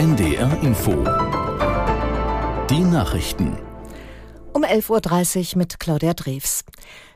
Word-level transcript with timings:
NDR 0.00 0.62
Info. 0.62 0.92
Die 2.70 2.80
Nachrichten. 2.80 3.58
Um 4.54 4.64
11.30 4.64 5.52
Uhr 5.52 5.58
mit 5.58 5.78
Claudia 5.78 6.14
Drews. 6.14 6.64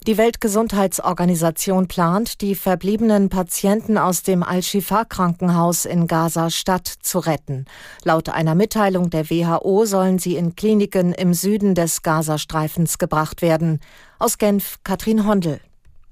Die 0.06 0.18
Weltgesundheitsorganisation 0.18 1.88
plant, 1.88 2.42
die 2.42 2.54
verbliebenen 2.54 3.30
Patienten 3.30 3.96
aus 3.96 4.22
dem 4.22 4.42
Al-Shifa-Krankenhaus 4.42 5.86
in 5.86 6.06
Gaza-Stadt 6.06 6.86
zu 6.86 7.20
retten. 7.20 7.64
Laut 8.02 8.28
einer 8.28 8.54
Mitteilung 8.54 9.08
der 9.08 9.30
WHO 9.30 9.86
sollen 9.86 10.18
sie 10.18 10.36
in 10.36 10.54
Kliniken 10.54 11.14
im 11.14 11.32
Süden 11.32 11.74
des 11.74 12.02
Gazastreifens 12.02 12.98
gebracht 12.98 13.40
werden. 13.40 13.80
Aus 14.18 14.36
Genf, 14.36 14.76
Katrin 14.84 15.26
Hondel. 15.26 15.62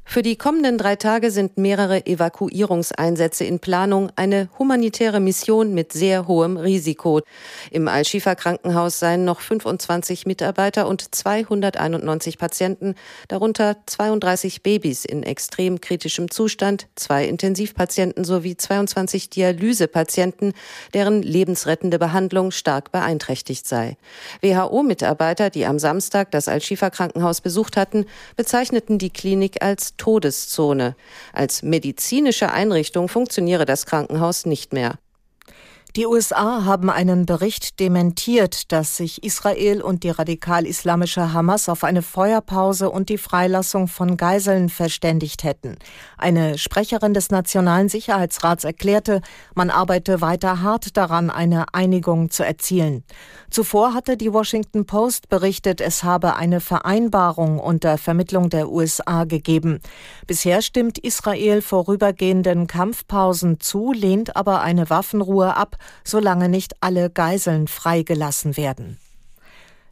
Für 0.05 0.23
die 0.23 0.37
kommenden 0.37 0.77
drei 0.77 0.96
Tage 0.96 1.30
sind 1.30 1.57
mehrere 1.57 2.05
Evakuierungseinsätze 2.05 3.45
in 3.45 3.61
Planung, 3.61 4.11
eine 4.14 4.50
humanitäre 4.59 5.21
Mission 5.21 5.73
mit 5.73 5.93
sehr 5.93 6.27
hohem 6.27 6.59
Risiko. 6.59 7.22
Im 7.71 7.89
Al-Shifa-Krankenhaus 7.89 8.99
seien 8.99 9.25
noch 9.25 9.41
25 9.41 10.27
Mitarbeiter 10.27 10.86
und 10.86 11.14
291 11.14 12.36
Patienten, 12.36 12.94
darunter 13.29 13.77
32 13.86 14.63
Babys 14.63 15.07
in 15.07 15.22
extrem 15.22 15.80
kritischem 15.80 16.30
Zustand, 16.30 16.89
zwei 16.94 17.25
Intensivpatienten 17.25 18.25
sowie 18.25 18.57
22 18.57 19.30
Dialysepatienten, 19.30 20.53
deren 20.93 21.22
lebensrettende 21.22 21.99
Behandlung 21.99 22.50
stark 22.50 22.93
beeinträchtigt 22.93 23.66
sei. 23.66 23.96
WHO-Mitarbeiter, 24.43 25.49
die 25.49 25.64
am 25.64 25.79
Samstag 25.79 26.32
das 26.32 26.49
Al-Shifa-Krankenhaus 26.49 27.41
besucht 27.41 27.79
hatten, 27.79 28.05
bezeichneten 28.36 28.99
die 28.99 29.11
Klinik 29.11 29.63
als 29.63 29.96
Todeszone. 30.03 30.97
Als 31.33 31.63
medizinische 31.63 32.51
Einrichtung 32.51 33.09
funktioniere 33.09 33.67
das 33.67 33.87
Krankenhaus 33.87 34.47
nicht 34.47 34.73
mehr. 34.73 34.98
Die 35.95 36.06
USA 36.06 36.64
haben 36.64 36.89
einen 36.89 37.27
Bericht 37.27 37.78
dementiert, 37.78 38.73
dass 38.73 38.97
sich 38.97 39.22
Israel 39.25 39.83
und 39.83 40.05
die 40.05 40.08
radikal-islamische 40.08 41.34
Hamas 41.34 41.69
auf 41.69 41.84
eine 41.84 42.00
Feuerpause 42.00 42.89
und 42.89 43.11
die 43.11 43.19
Freilassung 43.19 43.89
von 43.89 44.16
Geiseln 44.16 44.70
verständigt 44.70 45.44
hätten. 45.44 45.77
Eine 46.16 46.56
Sprecherin 46.56 47.12
des 47.12 47.28
Nationalen 47.28 47.91
Sicherheitsrats 47.91 48.64
erklärte, 48.64 49.20
man 49.55 49.69
arbeite 49.69 50.22
weiter 50.22 50.62
hart 50.62 50.97
daran, 50.97 51.28
eine 51.28 51.75
Einigung 51.75 52.31
zu 52.31 52.42
erzielen. 52.42 53.05
Zuvor 53.50 53.92
hatte 53.92 54.16
die 54.16 54.33
Washington 54.33 54.86
Post 54.86 55.28
berichtet, 55.28 55.83
es 55.83 56.05
habe 56.05 56.36
eine 56.36 56.61
Vereinbarung 56.61 57.59
unter 57.59 57.98
Vermittlung 57.98 58.48
der 58.48 58.70
USA 58.70 59.25
gegeben. 59.25 59.81
Bisher 60.27 60.62
stimmt 60.62 60.97
Israel 60.97 61.61
vorübergehenden 61.61 62.66
Kampfpausen 62.66 63.61
zu, 63.61 63.92
lehnt 63.92 64.36
aber 64.36 64.62
eine 64.62 64.88
Waffenruhe 64.88 65.55
ab, 65.55 65.77
solange 66.05 66.48
nicht 66.48 66.75
alle 66.80 67.11
Geiseln 67.11 67.69
freigelassen 67.69 68.56
werden. 68.56 68.98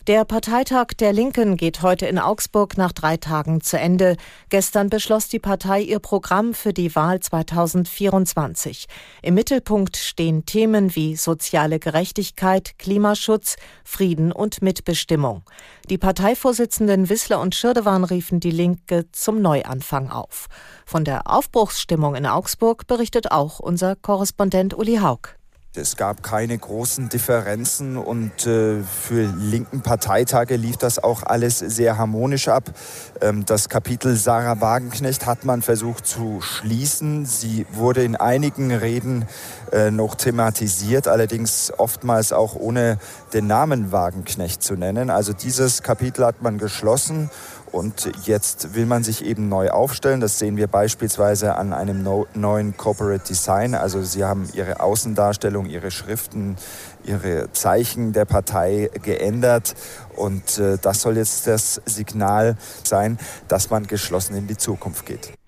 Der 0.06 0.24
Parteitag 0.24 0.94
der 0.98 1.12
Linken 1.12 1.58
geht 1.58 1.82
heute 1.82 2.06
in 2.06 2.18
Augsburg 2.18 2.78
nach 2.78 2.90
drei 2.90 3.18
Tagen 3.18 3.60
zu 3.60 3.78
Ende. 3.78 4.16
Gestern 4.48 4.88
beschloss 4.88 5.28
die 5.28 5.38
Partei 5.38 5.82
ihr 5.82 5.98
Programm 5.98 6.54
für 6.54 6.72
die 6.72 6.96
Wahl 6.96 7.20
2024. 7.20 8.86
Im 9.20 9.34
Mittelpunkt 9.34 9.98
stehen 9.98 10.46
Themen 10.46 10.96
wie 10.96 11.16
soziale 11.16 11.78
Gerechtigkeit, 11.78 12.78
Klimaschutz, 12.78 13.56
Frieden 13.84 14.32
und 14.32 14.62
Mitbestimmung. 14.62 15.42
Die 15.90 15.98
Parteivorsitzenden 15.98 17.10
Wissler 17.10 17.38
und 17.38 17.54
Schirdewan 17.54 18.04
riefen 18.04 18.40
die 18.40 18.52
Linke 18.52 19.04
zum 19.12 19.42
Neuanfang 19.42 20.10
auf. 20.10 20.46
Von 20.86 21.04
der 21.04 21.30
Aufbruchsstimmung 21.30 22.14
in 22.14 22.24
Augsburg 22.26 22.86
berichtet 22.86 23.30
auch 23.30 23.60
unser 23.60 23.96
Korrespondent 23.96 24.72
Uli 24.72 24.96
Haug. 24.96 25.39
Es 25.76 25.94
gab 25.94 26.24
keine 26.24 26.58
großen 26.58 27.10
Differenzen 27.10 27.96
und 27.96 28.44
äh, 28.44 28.82
für 28.82 29.32
linken 29.38 29.82
Parteitage 29.82 30.56
lief 30.56 30.78
das 30.78 30.98
auch 30.98 31.22
alles 31.22 31.60
sehr 31.60 31.96
harmonisch 31.96 32.48
ab. 32.48 32.72
Ähm, 33.20 33.46
das 33.46 33.68
Kapitel 33.68 34.16
Sarah 34.16 34.60
Wagenknecht 34.60 35.26
hat 35.26 35.44
man 35.44 35.62
versucht 35.62 36.08
zu 36.08 36.40
schließen. 36.40 37.24
Sie 37.24 37.66
wurde 37.70 38.02
in 38.02 38.16
einigen 38.16 38.72
Reden 38.72 39.28
äh, 39.70 39.92
noch 39.92 40.16
thematisiert, 40.16 41.06
allerdings 41.06 41.72
oftmals 41.78 42.32
auch 42.32 42.56
ohne 42.56 42.98
den 43.32 43.46
Namen 43.46 43.92
Wagenknecht 43.92 44.64
zu 44.64 44.74
nennen. 44.74 45.08
Also 45.08 45.32
dieses 45.32 45.84
Kapitel 45.84 46.26
hat 46.26 46.42
man 46.42 46.58
geschlossen 46.58 47.30
und 47.72 48.10
jetzt 48.24 48.74
will 48.74 48.86
man 48.86 49.04
sich 49.04 49.24
eben 49.24 49.48
neu 49.48 49.70
aufstellen. 49.70 50.20
Das 50.20 50.38
sehen 50.38 50.56
wir 50.56 50.66
beispielsweise 50.66 51.54
an 51.54 51.72
einem 51.72 52.02
no 52.02 52.26
neuen 52.34 52.76
Corporate 52.76 53.24
Design. 53.26 53.74
Also 53.74 54.02
sie 54.02 54.24
haben 54.24 54.48
ihre 54.54 54.80
Außendarstellung, 54.80 55.66
ihre 55.66 55.90
Schriften, 55.90 56.56
ihre 57.04 57.52
Zeichen 57.52 58.12
der 58.12 58.24
Partei 58.24 58.90
geändert. 59.02 59.74
Und 60.16 60.58
äh, 60.58 60.78
das 60.80 61.02
soll 61.02 61.16
jetzt 61.16 61.46
das 61.46 61.80
Signal 61.86 62.56
sein, 62.82 63.18
dass 63.48 63.70
man 63.70 63.86
geschlossen 63.86 64.36
in 64.36 64.46
die 64.46 64.56
Zukunft 64.56 65.06
geht. 65.06 65.39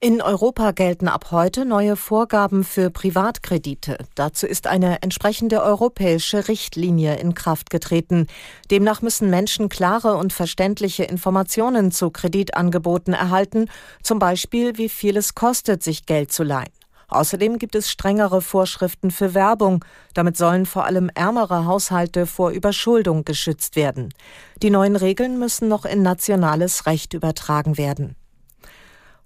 In 0.00 0.22
Europa 0.22 0.70
gelten 0.70 1.08
ab 1.08 1.32
heute 1.32 1.64
neue 1.64 1.96
Vorgaben 1.96 2.62
für 2.62 2.88
Privatkredite. 2.88 3.98
Dazu 4.14 4.46
ist 4.46 4.68
eine 4.68 5.02
entsprechende 5.02 5.60
europäische 5.60 6.46
Richtlinie 6.46 7.16
in 7.16 7.34
Kraft 7.34 7.68
getreten. 7.68 8.28
Demnach 8.70 9.02
müssen 9.02 9.28
Menschen 9.28 9.68
klare 9.68 10.14
und 10.14 10.32
verständliche 10.32 11.02
Informationen 11.02 11.90
zu 11.90 12.10
Kreditangeboten 12.10 13.12
erhalten, 13.12 13.68
zum 14.00 14.20
Beispiel 14.20 14.78
wie 14.78 14.88
viel 14.88 15.16
es 15.16 15.34
kostet, 15.34 15.82
sich 15.82 16.06
Geld 16.06 16.30
zu 16.30 16.44
leihen. 16.44 16.70
Außerdem 17.08 17.58
gibt 17.58 17.74
es 17.74 17.90
strengere 17.90 18.40
Vorschriften 18.40 19.10
für 19.10 19.34
Werbung. 19.34 19.84
Damit 20.14 20.36
sollen 20.36 20.66
vor 20.66 20.84
allem 20.84 21.10
ärmere 21.12 21.64
Haushalte 21.64 22.26
vor 22.26 22.50
Überschuldung 22.50 23.24
geschützt 23.24 23.74
werden. 23.74 24.14
Die 24.62 24.70
neuen 24.70 24.94
Regeln 24.94 25.40
müssen 25.40 25.66
noch 25.66 25.84
in 25.84 26.02
nationales 26.02 26.86
Recht 26.86 27.14
übertragen 27.14 27.76
werden. 27.78 28.14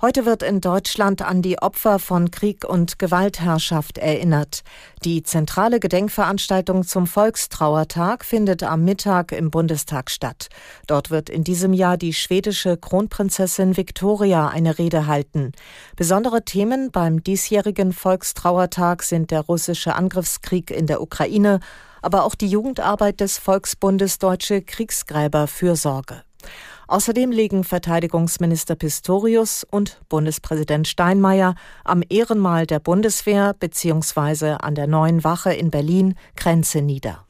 Heute 0.05 0.27
wird 0.27 0.43
in 0.43 0.61
Deutschland 0.61 1.23
an 1.23 1.43
die 1.43 1.63
Opfer 1.63 2.01
von 2.01 2.33
Krieg 2.33 2.65
und 2.69 2.99
Gewaltherrschaft 2.99 3.99
erinnert. 3.99 4.63
Die 5.05 5.23
zentrale 5.23 5.79
Gedenkveranstaltung 5.79 6.83
zum 6.83 7.07
Volkstrauertag 7.07 8.25
findet 8.25 8.65
am 8.65 8.85
Mittag 8.85 9.31
im 9.31 9.53
Bundestag 9.53 10.11
statt. 10.11 10.49
Dort 10.89 11.11
wird 11.11 11.31
in 11.31 11.45
diesem 11.45 11.73
Jahr 11.73 11.97
die 11.97 12.15
schwedische 12.15 12.77
Kronprinzessin 12.77 13.77
Victoria 13.77 14.49
eine 14.49 14.77
Rede 14.77 15.07
halten. 15.07 15.53
Besondere 15.95 16.45
Themen 16.45 16.91
beim 16.91 17.23
diesjährigen 17.23 17.93
Volkstrauertag 17.93 19.05
sind 19.05 19.31
der 19.31 19.43
russische 19.43 19.95
Angriffskrieg 19.95 20.73
in 20.73 20.89
der 20.89 21.01
Ukraine, 21.01 21.61
aber 22.03 22.25
auch 22.25 22.35
die 22.35 22.49
Jugendarbeit 22.49 23.21
des 23.21 23.39
Volksbundes 23.39 24.19
Deutsche 24.19 24.63
Kriegsgräberfürsorge. 24.63 26.25
Außerdem 26.87 27.31
legen 27.31 27.65
Verteidigungsminister 27.65 28.75
Pistorius 28.75 29.65
und 29.71 30.01
Bundespräsident 30.09 30.89
Steinmeier 30.89 31.55
am 31.85 32.03
Ehrenmal 32.09 32.67
der 32.67 32.81
Bundeswehr 32.81 33.55
bzw. 33.55 34.57
an 34.61 34.75
der 34.75 34.87
neuen 34.87 35.25
Wache 35.25 35.53
in 35.53 35.71
Berlin 35.71 36.15
Grenze 36.37 36.83
nieder. 36.83 37.25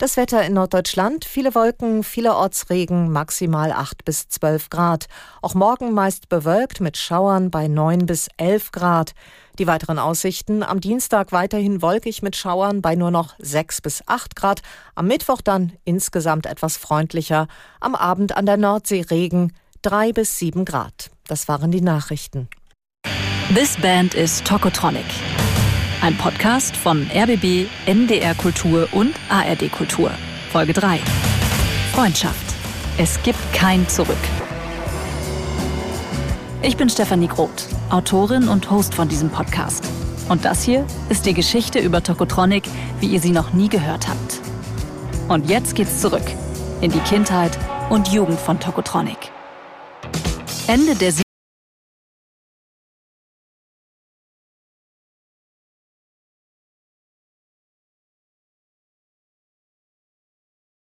Das 0.00 0.16
Wetter 0.16 0.42
in 0.42 0.54
Norddeutschland, 0.54 1.26
viele 1.26 1.54
Wolken, 1.54 2.02
vielerorts 2.02 2.70
Regen, 2.70 3.12
maximal 3.12 3.70
8 3.70 4.02
bis 4.06 4.30
12 4.30 4.70
Grad. 4.70 5.08
Auch 5.42 5.52
morgen 5.52 5.92
meist 5.92 6.30
bewölkt 6.30 6.80
mit 6.80 6.96
Schauern 6.96 7.50
bei 7.50 7.68
9 7.68 8.06
bis 8.06 8.28
11 8.38 8.72
Grad. 8.72 9.12
Die 9.58 9.66
weiteren 9.66 9.98
Aussichten 9.98 10.62
am 10.62 10.80
Dienstag 10.80 11.32
weiterhin 11.32 11.82
wolkig 11.82 12.22
mit 12.22 12.34
Schauern 12.34 12.80
bei 12.80 12.94
nur 12.94 13.10
noch 13.10 13.34
6 13.40 13.82
bis 13.82 14.02
8 14.06 14.36
Grad. 14.36 14.62
Am 14.94 15.06
Mittwoch 15.06 15.42
dann 15.42 15.74
insgesamt 15.84 16.46
etwas 16.46 16.78
freundlicher. 16.78 17.46
Am 17.78 17.94
Abend 17.94 18.34
an 18.34 18.46
der 18.46 18.56
Nordsee 18.56 19.02
Regen 19.02 19.52
3 19.82 20.14
bis 20.14 20.38
7 20.38 20.64
Grad. 20.64 21.10
Das 21.26 21.46
waren 21.46 21.70
die 21.72 21.82
Nachrichten. 21.82 22.48
This 23.54 23.76
band 23.76 24.14
is 24.14 24.42
Tokotronic. 24.44 25.04
Ein 26.02 26.16
Podcast 26.16 26.78
von 26.78 27.10
RBB, 27.14 27.68
NDR 27.84 28.34
Kultur 28.34 28.88
und 28.92 29.14
ARD 29.28 29.70
Kultur. 29.70 30.10
Folge 30.50 30.72
3. 30.72 30.98
Freundschaft. 31.92 32.54
Es 32.96 33.22
gibt 33.22 33.38
kein 33.52 33.86
Zurück. 33.86 34.16
Ich 36.62 36.78
bin 36.78 36.88
Stefanie 36.88 37.28
Groth, 37.28 37.68
Autorin 37.90 38.48
und 38.48 38.70
Host 38.70 38.94
von 38.94 39.08
diesem 39.08 39.28
Podcast. 39.28 39.84
Und 40.30 40.46
das 40.46 40.62
hier 40.62 40.86
ist 41.10 41.26
die 41.26 41.34
Geschichte 41.34 41.78
über 41.80 42.02
Tokotronic, 42.02 42.64
wie 43.00 43.08
ihr 43.08 43.20
sie 43.20 43.32
noch 43.32 43.52
nie 43.52 43.68
gehört 43.68 44.08
habt. 44.08 44.40
Und 45.28 45.50
jetzt 45.50 45.74
geht's 45.74 46.00
zurück 46.00 46.24
in 46.80 46.90
die 46.90 47.00
Kindheit 47.00 47.58
und 47.90 48.08
Jugend 48.08 48.40
von 48.40 48.58
Tokotronic. 48.58 49.30
Ende 50.66 50.94
der 50.94 51.12